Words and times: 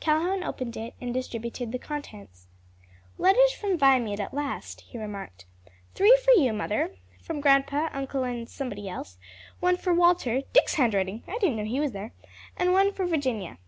Calhoun 0.00 0.42
opened 0.42 0.74
it 0.78 0.94
and 1.02 1.12
distributed 1.12 1.70
the 1.70 1.78
contents. 1.78 2.46
"Letters 3.18 3.52
from 3.52 3.76
Viamede 3.76 4.20
at 4.20 4.32
last," 4.32 4.80
he 4.80 4.96
remarked; 4.96 5.44
"three 5.94 6.18
for 6.24 6.30
you, 6.30 6.54
mother, 6.54 6.96
from 7.20 7.42
grandpa, 7.42 7.90
uncle 7.92 8.24
and 8.24 8.48
somebody 8.48 8.88
else; 8.88 9.18
one 9.60 9.76
for 9.76 9.92
Walter 9.92 10.40
(Dick's 10.54 10.76
handwriting! 10.76 11.24
I 11.28 11.36
didn't 11.40 11.56
know 11.58 11.64
he 11.64 11.78
was 11.78 11.92
there) 11.92 12.14
and 12.56 12.72
one 12.72 12.90
for 12.90 13.04
Virginia." 13.04 13.58